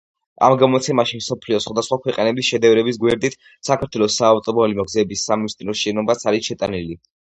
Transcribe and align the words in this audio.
ამ 0.45 0.53
გამოცემაში 0.61 1.17
მსოფლიოს 1.19 1.67
სხვადასხვა 1.67 1.97
ქვეყნების 2.07 2.49
შედევრების 2.53 2.99
გვერდით 3.03 3.37
საქართველოს 3.69 4.17
საავტომობილო 4.23 4.87
გზების 4.89 5.27
სამინისტროს 5.31 5.85
შენობაც 5.87 6.27
არის 6.33 6.51
შეტანილი. 6.53 6.99